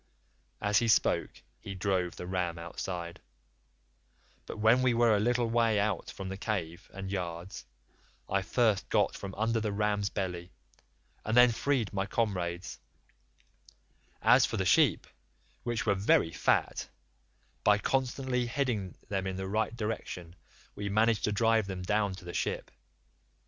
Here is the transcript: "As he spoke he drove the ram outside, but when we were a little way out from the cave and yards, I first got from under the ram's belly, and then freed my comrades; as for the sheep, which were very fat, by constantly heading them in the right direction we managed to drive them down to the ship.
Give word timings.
"As 0.59 0.79
he 0.79 0.87
spoke 0.87 1.43
he 1.59 1.75
drove 1.75 2.15
the 2.15 2.25
ram 2.25 2.57
outside, 2.57 3.21
but 4.47 4.57
when 4.57 4.81
we 4.81 4.95
were 4.95 5.15
a 5.15 5.19
little 5.19 5.47
way 5.47 5.79
out 5.79 6.09
from 6.09 6.27
the 6.27 6.37
cave 6.37 6.89
and 6.91 7.11
yards, 7.11 7.65
I 8.27 8.41
first 8.41 8.89
got 8.89 9.13
from 9.15 9.35
under 9.35 9.59
the 9.59 9.71
ram's 9.71 10.09
belly, 10.09 10.49
and 11.23 11.37
then 11.37 11.51
freed 11.51 11.93
my 11.93 12.07
comrades; 12.07 12.79
as 14.23 14.43
for 14.43 14.57
the 14.57 14.65
sheep, 14.65 15.05
which 15.61 15.85
were 15.85 15.93
very 15.93 16.31
fat, 16.31 16.89
by 17.63 17.77
constantly 17.77 18.47
heading 18.47 18.95
them 19.07 19.27
in 19.27 19.35
the 19.35 19.47
right 19.47 19.75
direction 19.75 20.35
we 20.73 20.89
managed 20.89 21.25
to 21.25 21.31
drive 21.31 21.67
them 21.67 21.83
down 21.83 22.15
to 22.15 22.25
the 22.25 22.33
ship. 22.33 22.71